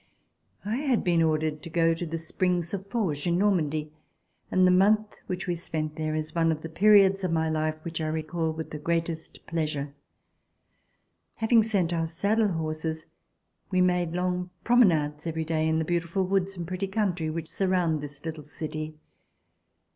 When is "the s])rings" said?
2.07-2.73